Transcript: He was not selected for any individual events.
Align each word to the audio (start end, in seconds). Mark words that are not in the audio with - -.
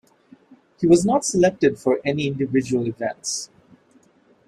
He 0.79 0.87
was 0.87 1.05
not 1.05 1.23
selected 1.25 1.77
for 1.77 1.99
any 2.03 2.25
individual 2.25 2.87
events. 2.87 3.51